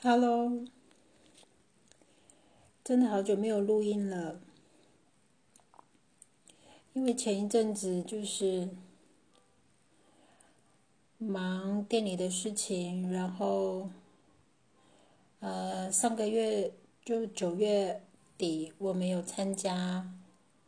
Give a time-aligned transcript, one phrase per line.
[0.00, 0.64] Hello，
[2.84, 4.40] 真的好久没有录音了，
[6.92, 8.68] 因为前一阵子就是
[11.18, 13.90] 忙店里的事情，然后
[15.40, 16.72] 呃上个月
[17.04, 18.00] 就九月
[18.36, 20.14] 底我没有参加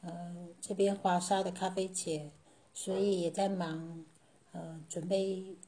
[0.00, 2.30] 呃这边华沙的咖啡节，
[2.72, 4.06] 所以也在忙
[4.52, 5.58] 呃准备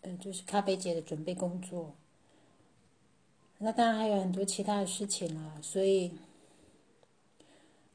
[0.00, 1.94] 呃就是咖啡节的准备工作。
[3.64, 6.10] 那当然还有很多其他的事情了，所以，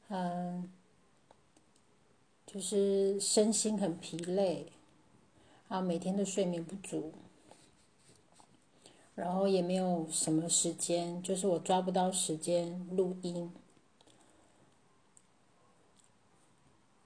[0.08, 0.72] 嗯，
[2.46, 4.72] 就是身心很疲累，
[5.68, 7.12] 啊，每天都睡眠不足，
[9.16, 13.52] 然后也没有什么时间，就是我抓不到时间录音。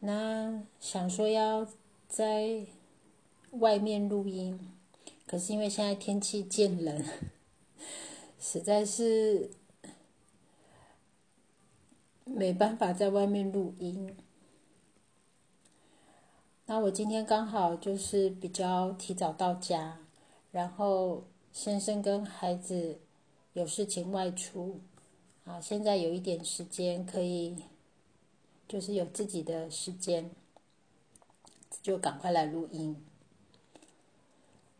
[0.01, 1.67] 那想说要
[2.07, 2.67] 在
[3.53, 4.71] 外面录音，
[5.25, 7.03] 可是因为现在天气渐冷。
[8.43, 9.51] 实在是
[12.25, 14.17] 没办法在外面录音。
[16.65, 19.99] 那我今天刚好就是比较提早到家，
[20.51, 22.99] 然后先生跟孩子
[23.53, 24.79] 有事情外出，
[25.45, 27.55] 啊，现在有一点时间可以，
[28.67, 30.31] 就是有自己的时间，
[31.83, 33.05] 就赶快来录音。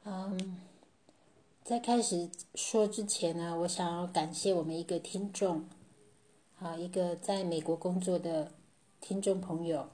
[0.03, 0.70] 嗯。
[1.71, 5.63] 在开始说之前呢，我想要感谢我们一个听众，
[6.59, 8.51] 啊，一个在美国工作的
[8.99, 9.87] 听众朋友，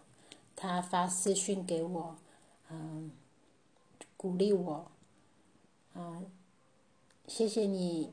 [0.55, 2.15] 他发私讯给我，
[2.71, 3.11] 嗯，
[4.17, 4.89] 鼓励我，
[5.93, 6.23] 啊，
[7.27, 8.11] 谢谢你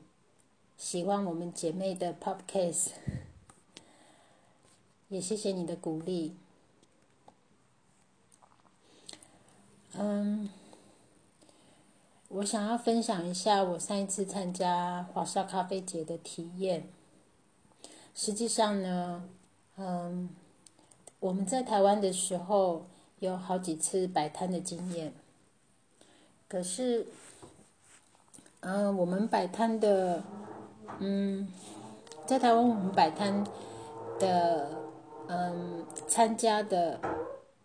[0.77, 2.89] 喜欢我们姐妹的 Podcast，
[5.09, 6.35] 也谢谢你的鼓励，
[9.93, 10.51] 嗯。
[12.35, 16.89] 我想要分享一下我上一次参加华沙咖啡节的体验。
[18.13, 19.23] 实际上呢，
[19.77, 20.29] 嗯，
[21.21, 22.87] 我们在台湾的时候
[23.19, 25.13] 有好几次摆摊的经验。
[26.49, 27.07] 可是，
[28.59, 30.21] 嗯，我们摆摊的，
[30.99, 31.47] 嗯，
[32.25, 33.45] 在台湾我们摆摊
[34.19, 34.71] 的，
[35.27, 36.99] 嗯，参加的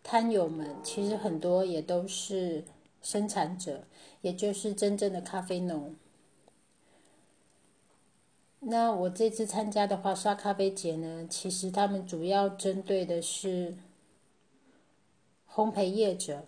[0.05, 2.63] 摊友们其实很多也都是
[3.03, 3.85] 生产者。
[4.23, 5.97] 也就是真正的咖啡农。
[8.59, 13.79] 那我这次参加的华沙咖啡节呢，其实他们主要针对的是
[15.51, 16.45] 烘焙业者。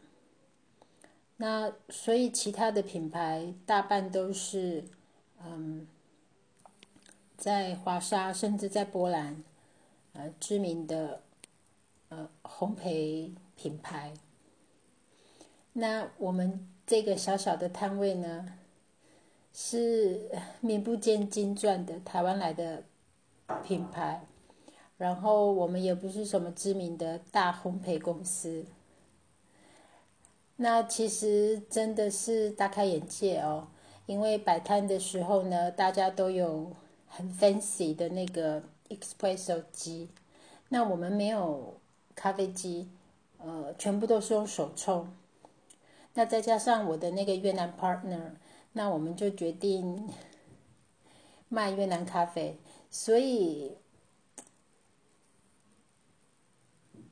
[1.39, 4.85] 那所以其他的品牌大半都是，
[5.43, 5.87] 嗯，
[7.39, 9.43] 在华沙甚至在波兰，
[10.13, 11.23] 呃，知名的
[12.11, 14.13] 呃烘焙品牌。
[15.75, 16.69] 那我们。
[16.85, 18.45] 这个小小的摊位呢，
[19.55, 20.29] 是
[20.61, 22.83] 名不见经传的台湾来的
[23.65, 24.21] 品牌，
[24.99, 28.67] 然后我们也不是什么知名的大烘焙公司。
[30.57, 33.69] 那其实真的是大开眼界哦，
[34.07, 36.73] 因为摆摊的时候呢，大家都有
[37.07, 40.09] 很 fancy 的那个 espresso 机，
[40.69, 41.81] 那我们没有
[42.17, 42.91] 咖啡机，
[43.39, 45.09] 呃，全部都是用手冲。
[46.15, 48.33] 那再加上我的那个越南 partner，
[48.73, 50.09] 那我们就决定
[51.49, 52.59] 卖越南咖啡。
[52.91, 53.77] 所以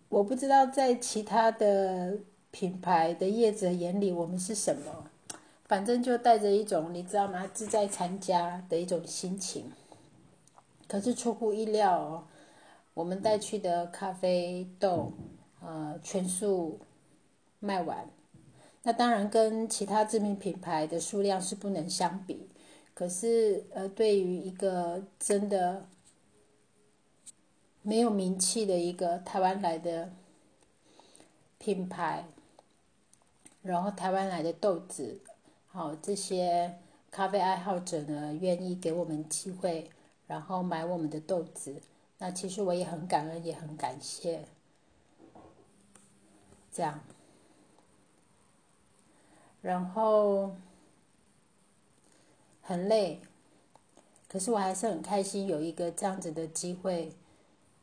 [0.08, 2.18] 我不知道在其他的
[2.50, 5.10] 品牌的业者眼里我们是什么，
[5.64, 7.46] 反正就带着一种你知道吗？
[7.54, 9.72] 志在参加的一种心情。
[10.86, 12.24] 可是出乎意料哦，
[12.92, 15.12] 我们带去的咖啡豆，
[15.62, 16.80] 呃，全数
[17.60, 18.10] 卖完。
[18.82, 22.48] 那当然跟其他知名品牌的数量是不能相比，
[22.94, 25.86] 可是呃，对于一个真的
[27.82, 30.10] 没有名气的一个台湾来的
[31.58, 32.24] 品牌，
[33.60, 35.20] 然后台湾来的豆子，
[35.68, 36.78] 好这些
[37.10, 39.90] 咖啡爱好者呢，愿意给我们机会，
[40.26, 41.82] 然后买我们的豆子，
[42.16, 44.46] 那其实我也很感恩，也很感谢，
[46.72, 46.98] 这样。
[49.62, 50.56] 然后
[52.62, 53.20] 很累，
[54.26, 57.12] 可是我还是很开心，有一个这样子的机会，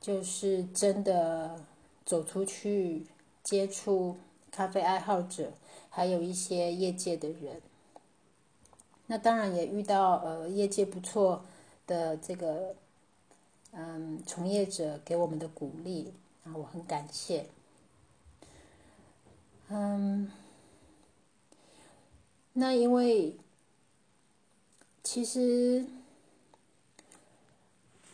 [0.01, 1.63] 就是真的
[2.03, 3.05] 走出去
[3.43, 4.17] 接触
[4.49, 5.53] 咖啡爱好者，
[5.89, 7.61] 还有一些业界的人。
[9.05, 11.45] 那当然也遇到呃业界不错
[11.85, 12.75] 的这个
[13.71, 16.13] 嗯从业者给我们的鼓励，
[16.43, 17.45] 啊，我很感谢。
[19.69, 20.31] 嗯。
[22.59, 23.37] 那因为
[25.03, 25.85] 其实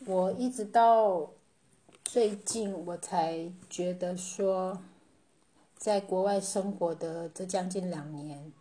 [0.05, 1.29] 我一直到
[2.03, 4.81] 最近我才觉得说，
[5.77, 8.51] 在国外生活的这将近两年，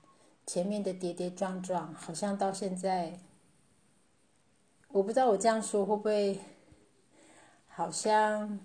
[0.47, 3.19] 前面的跌跌撞撞，好像到现在，
[4.93, 6.39] 我不知道我这样说会不会，
[7.67, 8.61] 好像。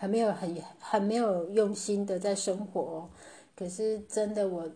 [0.00, 3.08] 还没有很很没有用心的在生活，
[3.56, 4.70] 可是真的我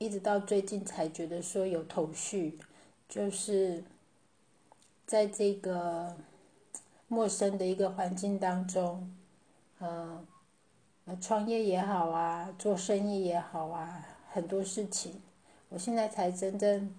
[0.00, 2.58] 一直到最近才觉得说有头绪，
[3.06, 3.84] 就是
[5.06, 6.16] 在这个
[7.06, 9.14] 陌生的一个环境当中，
[9.78, 10.26] 呃，
[11.20, 15.20] 创业也好啊，做生意也好啊，很多事情，
[15.68, 16.94] 我现在才真正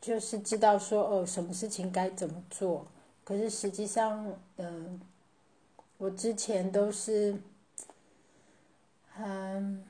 [0.00, 2.86] 就是知道说哦，什么事情该怎么做，
[3.22, 4.98] 可是实际上，嗯。
[5.98, 7.36] 我之前都是，
[9.18, 9.84] 嗯，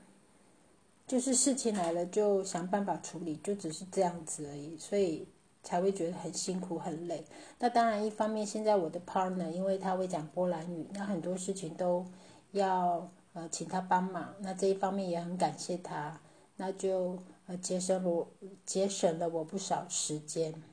[1.11, 5.27] 就是事情来了就想办法处理，就只是这样子而已，所以
[5.61, 7.25] 才会觉得很辛苦很累。
[7.59, 12.05] 那当然，一方面现在我的 partner 因为他会讲波兰语，那很多事情都
[12.51, 16.17] 要呃请他帮忙，那这一方面也很感谢他，
[16.55, 18.31] 那就呃节省我
[18.65, 20.63] 节省了我不少时间，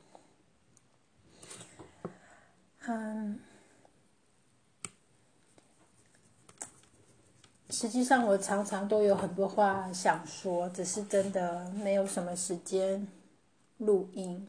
[2.87, 3.41] 嗯。
[7.71, 13.07] 实际上，我常常都有很多话想说，只是真的没有什么时间
[13.77, 14.49] 录音。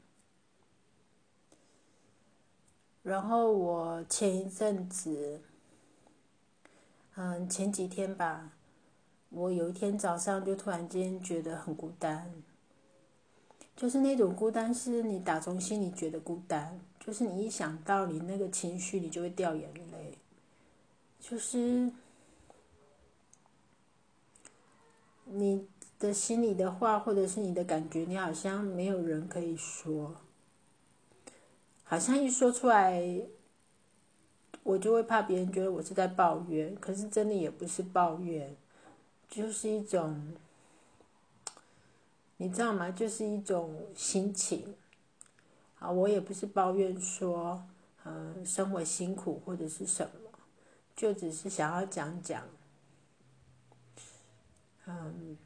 [3.03, 5.41] 然后我前一阵子，
[7.15, 8.51] 嗯，前几天吧，
[9.29, 12.31] 我有一天早上就突然间觉得很孤单，
[13.75, 20.17] 就是那种孤单，是你打从心里觉得孤单，就是你一想到你那个情绪，你就会掉眼泪，
[21.19, 21.91] 就是。
[25.31, 25.67] 你
[25.99, 30.15] 的心里的话，或者是你的感觉，你好像没有人可以说，
[31.83, 33.21] 好像一说出来，
[34.63, 38.55] 我就会怕别人觉得我是在抱怨，可是真的也不是抱怨，
[39.27, 40.33] 就是一种，
[42.37, 42.89] 你知道吗？
[42.89, 44.75] 就是一种心情。
[45.79, 47.63] 啊，我也不是抱怨说，
[48.03, 50.29] 嗯，生活辛苦或者是什么，
[50.95, 52.43] 就只是想要讲讲。
[54.91, 55.37] 嗯，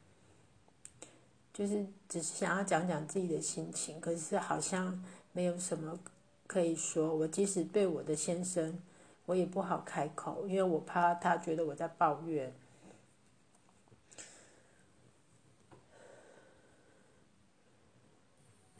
[1.52, 6.00] 就是只是想要讲讲自己的心情，可是好像没有什么
[6.46, 7.14] 可以说。
[7.14, 8.80] 我即使对我的先生，
[9.26, 12.54] 我也不好开口，因为我怕他觉得我在抱怨。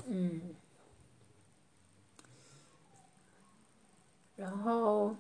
[0.06, 0.54] 嗯，
[4.36, 5.14] 然后。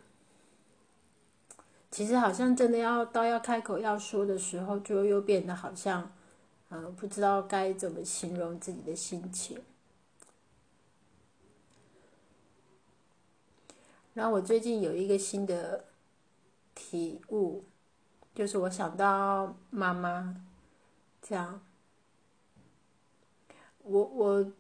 [1.94, 6.10] 其实好像真的要到要开口要说的时候，就又变得好像，
[6.70, 9.62] 嗯，不知道该怎么形容自己的心情。
[14.12, 15.84] 然后我最近有一个新的
[16.74, 17.62] 体悟，
[18.34, 20.34] 就是我想到妈妈，
[21.22, 21.62] 这样，
[23.84, 24.52] 我我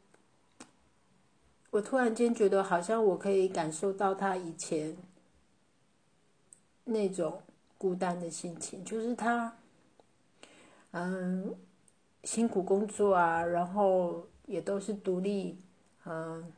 [1.70, 4.96] 我突然间觉得好像我可以感受到她以前。
[6.84, 7.40] 那种
[7.78, 9.56] 孤单的心情，就是他，
[10.92, 11.54] 嗯，
[12.22, 15.58] 辛苦工作啊，然后也都是独立，
[16.04, 16.52] 嗯，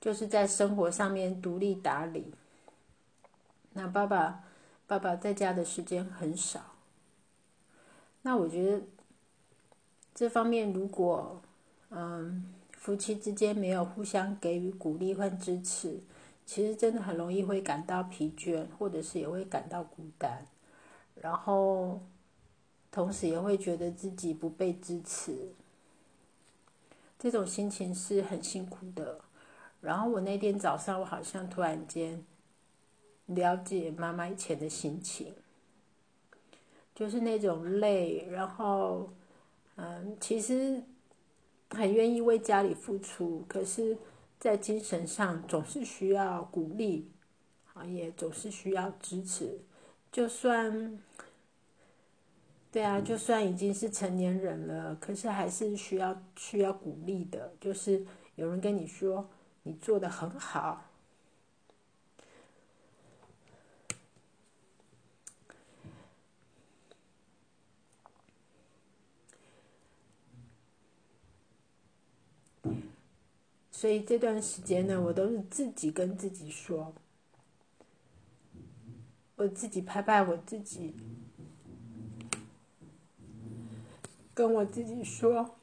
[0.00, 2.32] 就是在生活上面独立打理。
[3.72, 4.44] 那爸爸，
[4.86, 6.60] 爸爸在家的时间很少。
[8.22, 8.82] 那我觉得，
[10.14, 11.40] 这方面如果，
[11.90, 16.00] 嗯，夫妻之间没有互相给予鼓励和支持。
[16.52, 20.44] 其实真的很容易会感到疲倦，或者是也会感到孤单，
[21.14, 22.00] 然后
[22.90, 25.52] 同时也会觉得自己不被支持，
[27.16, 29.20] 这种心情是很辛苦的。
[29.80, 32.24] 然后我那天早上，我好像突然间
[33.26, 35.32] 了解妈妈以前的心情，
[36.92, 39.08] 就是那种累，然后
[39.76, 40.82] 嗯，其实
[41.70, 43.96] 很愿意为家里付出，可是。
[44.40, 47.10] 在精神上总是需要鼓励，
[47.74, 49.60] 啊，也总是需要支持。
[50.10, 50.98] 就算，
[52.72, 57.52] 对啊，就算已经是成年人了，可是还是需要需要鼓励的。
[57.60, 58.04] 就是
[58.34, 59.28] 有人跟你说
[59.64, 60.89] 你做的很好。
[73.80, 76.92] 所以这段时间呢我都是自己跟自己说
[79.36, 80.94] 我自己拍拍我自己
[84.34, 85.56] 跟我自己说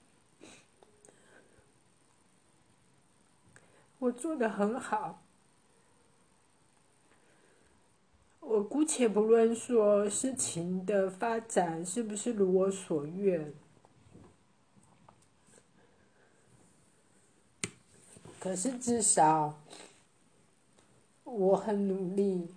[3.99, 5.21] 我做的很好。
[8.39, 13.53] 我姑且不论说事情的发展是不是如我所愿。
[18.47, 19.59] 可是至少
[21.25, 22.47] 我很努力。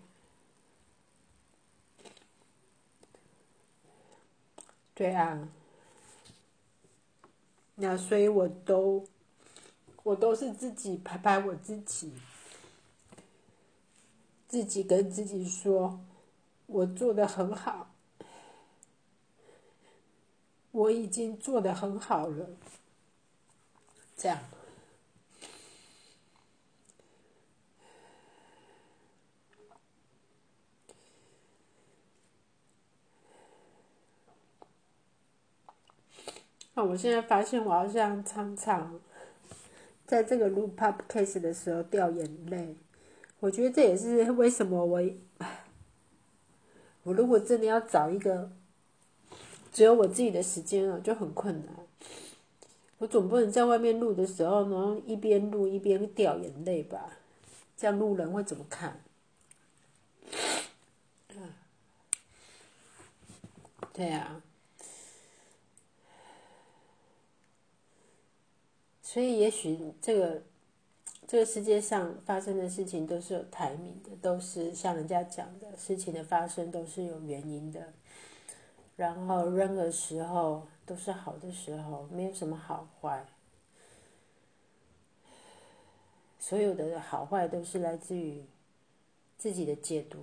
[4.95, 5.49] 对啊，
[7.75, 9.05] 那所以我都，
[10.05, 12.13] 我都是自己拍拍我自己。
[14.47, 15.99] 自己跟自己说
[16.69, 17.91] ：“我做的很好，
[20.71, 22.49] 我已经做的很好了。”
[24.17, 24.39] 这样。
[36.85, 39.01] 我现在发现，我好像常常
[40.07, 42.77] 在这个录 pop case 的时候掉眼泪。
[43.41, 45.01] 我觉得这也是为什么我，
[47.05, 48.51] 我如果真的要找一个
[49.73, 51.75] 只有我自己的时间了，就很困难。
[52.99, 57.17] 我总不能在外面录的时候呢，一边录一边掉眼泪吧？
[57.77, 59.01] 这样路人会怎么看？
[63.95, 64.43] 对呀。
[69.11, 70.43] 所以也许这个。
[71.27, 77.93] 这个世界上发生的事情都是有台名的，都是像人家讲的事情的发生都是有原因的。
[78.97, 83.25] 然后任何时候都是好的时候，没有什么好坏。
[86.41, 88.43] 所有的好坏都是来自于
[89.39, 90.19] 自己的解读。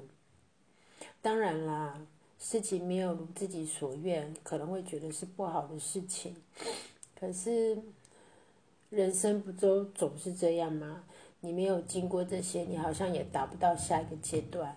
[1.22, 2.06] 当然啦，
[2.38, 6.36] 事情没有如自己所愿，可能会觉得是不好的事情。
[7.18, 7.82] 可是。
[8.98, 11.04] 人生不都总是这样吗？
[11.42, 14.76] 你没有经过这些，你好像也达不到下一个阶段。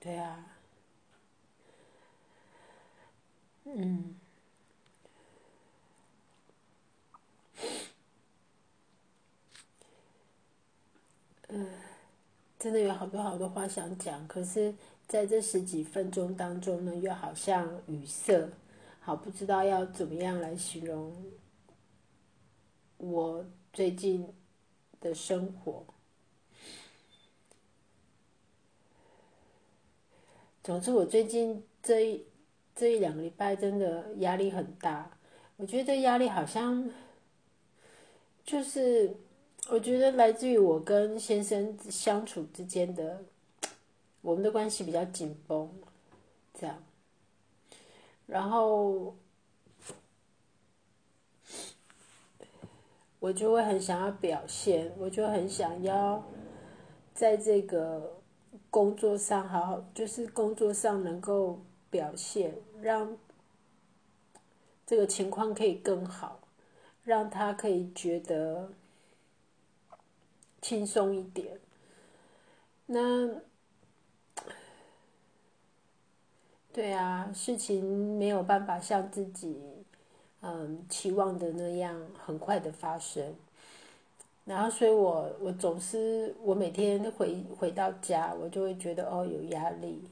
[0.00, 0.56] 对啊，
[3.64, 4.16] 嗯，
[11.48, 11.68] 嗯，
[12.58, 14.74] 真的有好多好多话想讲，可是
[15.06, 18.48] 在这十几分钟当中呢，又好像语塞。
[19.08, 21.16] 好，不知道要怎么样来形容
[22.98, 24.28] 我最近
[25.00, 25.82] 的生活。
[30.62, 32.26] 总之，我最近这一
[32.76, 35.10] 这一两个礼拜真的压力很大。
[35.56, 36.90] 我觉得压力好像
[38.44, 39.16] 就是，
[39.70, 43.24] 我觉得来自于我跟先生相处之间的，
[44.20, 45.72] 我们的关系比较紧绷，
[46.52, 46.84] 这样。
[48.28, 49.16] 然后，
[53.18, 56.22] 我就会很想要表现，我就很想要
[57.14, 58.20] 在这个
[58.68, 63.16] 工作上好好，就是工作上能够表现，让
[64.84, 66.38] 这个情况可以更好，
[67.02, 68.70] 让他可以觉得
[70.60, 71.58] 轻松一点。
[72.84, 73.47] 那。
[76.78, 79.58] 对啊，事情没有办法像自己
[80.42, 83.34] 嗯期望的那样很快的发生，
[84.44, 90.08] 然后所以我我总是我每天回回到家，我就会觉得哦有压力。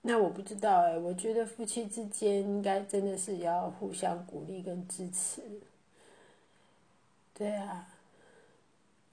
[0.00, 5.42] 那我不知道哎，我觉得夫妻之间应该真的是要互相鼓励跟支持。
[7.34, 7.88] 对啊。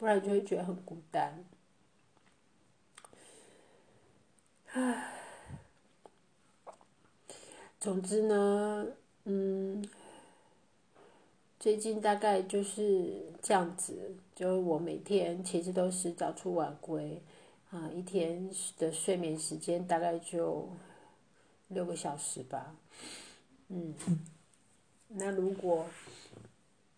[0.01, 1.45] 不然就会觉得很孤单。
[4.71, 5.13] 唉，
[7.79, 8.87] 总之呢，
[9.25, 9.87] 嗯，
[11.59, 17.21] 最近大概就是这样子，就我每天其实都是早出晚归，
[17.69, 20.67] 啊，一天的睡眠时间大概就
[21.67, 22.75] 六个小时吧，
[23.67, 23.93] 嗯，
[25.09, 25.85] 那如果。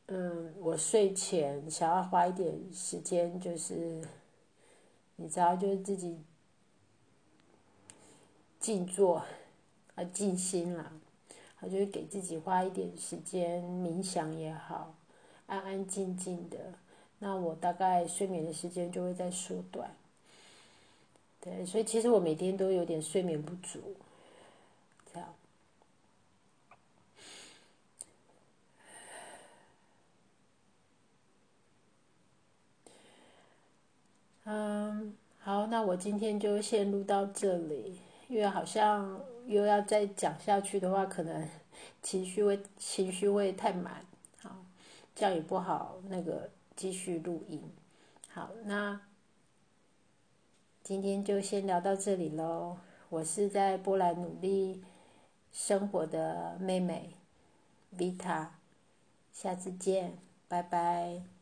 [0.08, 4.02] 嗯，我睡前想要花一点时间，就是
[5.16, 6.20] 你知道，就是自己
[8.60, 9.24] 静坐
[9.96, 10.92] 啊，静心啦，
[11.62, 14.94] 我就是给自己花一点时间冥想也好，
[15.48, 16.74] 安安静静的，
[17.20, 19.96] 那我大概睡眠的时间就会在缩短。
[21.40, 23.96] 对，所以其实我每天都有点睡眠不足，
[25.14, 25.34] 这样。
[34.46, 38.00] 嗯，好，那我今天就先录到这里。
[38.27, 41.50] 因为好像又要再讲下去的话，可能
[42.01, 44.06] 情绪会情绪会太满，
[44.39, 44.56] 好，
[45.15, 45.98] 这样也不好。
[46.10, 47.62] 那个继续录音，
[48.30, 49.01] 好，那
[50.84, 52.77] 今天就先聊到这里喽。
[53.10, 54.84] 我是在波兰努力
[55.51, 57.15] 生活的妹妹
[57.98, 58.48] Vita，
[59.32, 61.33] 下次见，拜拜。